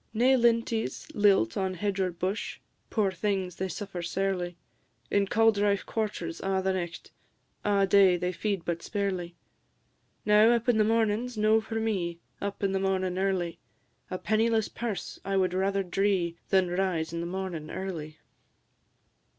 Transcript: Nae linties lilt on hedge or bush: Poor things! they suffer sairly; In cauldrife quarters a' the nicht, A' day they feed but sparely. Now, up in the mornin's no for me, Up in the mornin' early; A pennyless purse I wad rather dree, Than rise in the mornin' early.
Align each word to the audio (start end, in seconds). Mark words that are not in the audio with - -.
Nae 0.15 0.35
linties 0.35 1.05
lilt 1.13 1.55
on 1.55 1.75
hedge 1.75 1.99
or 1.99 2.09
bush: 2.09 2.57
Poor 2.89 3.11
things! 3.11 3.57
they 3.57 3.67
suffer 3.67 4.01
sairly; 4.01 4.57
In 5.11 5.27
cauldrife 5.27 5.85
quarters 5.85 6.41
a' 6.41 6.59
the 6.63 6.73
nicht, 6.73 7.11
A' 7.63 7.85
day 7.85 8.17
they 8.17 8.31
feed 8.31 8.65
but 8.65 8.81
sparely. 8.81 9.35
Now, 10.25 10.49
up 10.53 10.67
in 10.67 10.79
the 10.79 10.83
mornin's 10.83 11.37
no 11.37 11.61
for 11.61 11.75
me, 11.79 12.19
Up 12.41 12.63
in 12.63 12.71
the 12.71 12.79
mornin' 12.79 13.19
early; 13.19 13.59
A 14.09 14.17
pennyless 14.17 14.69
purse 14.69 15.19
I 15.23 15.37
wad 15.37 15.53
rather 15.53 15.83
dree, 15.83 16.35
Than 16.49 16.69
rise 16.71 17.13
in 17.13 17.19
the 17.19 17.27
mornin' 17.27 17.69
early. 17.69 18.17